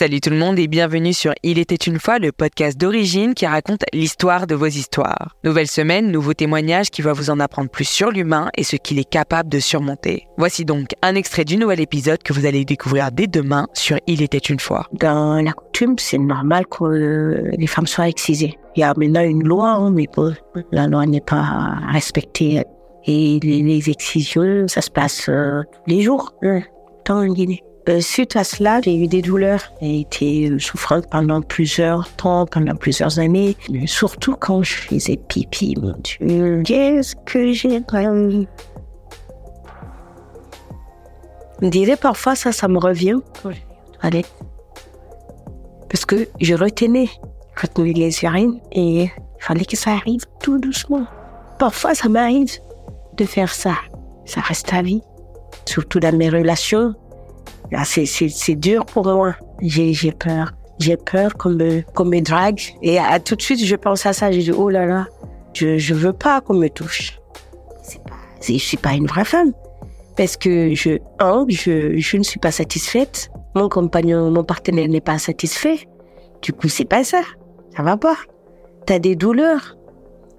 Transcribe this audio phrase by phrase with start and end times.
[0.00, 3.44] Salut tout le monde et bienvenue sur Il était une fois, le podcast d'origine qui
[3.44, 5.36] raconte l'histoire de vos histoires.
[5.44, 8.98] Nouvelle semaine, nouveau témoignage qui va vous en apprendre plus sur l'humain et ce qu'il
[8.98, 10.26] est capable de surmonter.
[10.38, 14.22] Voici donc un extrait du nouvel épisode que vous allez découvrir dès demain sur Il
[14.22, 14.86] était une fois.
[14.94, 18.58] Dans la coutume, c'est normal que les femmes soient excisées.
[18.76, 20.08] Il y a maintenant une loi, hein, mais
[20.72, 22.62] la loi n'est pas respectée.
[23.04, 26.62] Et les, excisions, ça se passe euh, tous les jours, hein,
[27.04, 27.62] dans en Guinée.
[27.88, 29.72] Euh, suite à cela, j'ai eu des douleurs.
[29.80, 33.56] J'ai été souffrante pendant plusieurs temps, pendant plusieurs années.
[33.70, 36.62] Mais surtout quand je faisais pipi, mon Dieu.
[36.64, 38.46] Qu'est-ce que j'ai Je
[41.62, 43.18] me disais parfois, ça, ça me revient
[44.02, 44.24] Allez.
[45.88, 47.08] Parce que je retenais,
[47.60, 51.06] retenais les urines et il fallait que ça arrive tout doucement.
[51.58, 52.58] Parfois, ça m'arrive
[53.16, 53.74] de faire ça.
[54.24, 55.02] Ça reste à vie.
[55.66, 56.94] Surtout dans mes relations
[57.74, 59.34] ah, c'est dur pour moi.
[59.60, 60.52] J'ai peur.
[60.78, 62.60] J'ai peur qu'on me, qu'on me drague.
[62.82, 64.32] Et à, tout de suite, je pense à ça.
[64.32, 65.06] Je dis, oh là là,
[65.52, 67.18] je, je veux pas qu'on me touche.
[67.82, 69.52] C'est pas, je suis pas une vraie femme.
[70.16, 73.30] Parce que je, un, je, je ne suis pas satisfaite.
[73.54, 75.86] Mon compagnon, mon partenaire n'est pas satisfait.
[76.42, 77.20] Du coup, c'est pas ça.
[77.76, 78.16] Ça va pas.
[78.86, 79.76] T'as des douleurs.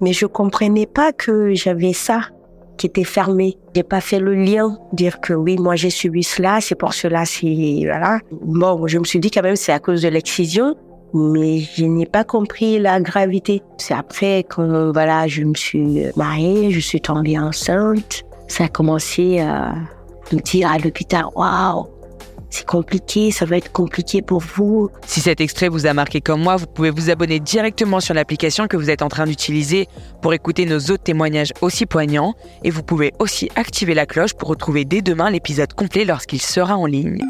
[0.00, 2.28] Mais je comprenais pas que j'avais ça
[2.76, 3.56] qui était fermé.
[3.74, 7.24] J'ai pas fait le lien, dire que oui, moi j'ai subi cela, c'est pour cela,
[7.24, 8.20] c'est voilà.
[8.30, 10.74] Bon, je me suis dit quand même c'est à cause de l'excision,
[11.14, 13.62] mais je n'ai pas compris la gravité.
[13.78, 19.40] C'est après que voilà, je me suis mariée, je suis tombée enceinte, ça a commencé
[19.40, 19.74] à
[20.32, 21.86] me dire à l'hôpital, waouh,
[22.50, 24.90] c'est compliqué, ça va être compliqué pour vous.
[25.06, 28.66] Si cet extrait vous a marqué comme moi, vous pouvez vous abonner directement sur l'application
[28.66, 29.88] que vous êtes en train d'utiliser
[30.22, 32.34] pour écouter nos autres témoignages aussi poignants.
[32.64, 36.76] Et vous pouvez aussi activer la cloche pour retrouver dès demain l'épisode complet lorsqu'il sera
[36.76, 37.22] en ligne.